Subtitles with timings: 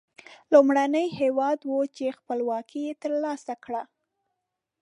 [0.51, 3.81] لومړنی هېواد و چې خپلواکي تر لاسه کړه.